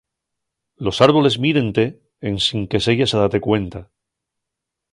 Los 0.85 0.99
árboles 1.07 1.35
mírente 1.45 1.83
ensin 2.31 2.61
que 2.69 2.79
seyas 2.85 3.11
a 3.13 3.17
date 3.23 3.39
cuenta. 3.47 3.81